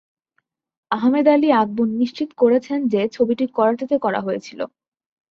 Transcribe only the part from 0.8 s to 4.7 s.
আহমেদ আলী আকবর নিশ্চিত করেছেন যে ছবিটি করাচিতে করা হয়েছিল।